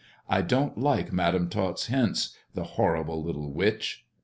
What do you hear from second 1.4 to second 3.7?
Tot's hints, the >rrible little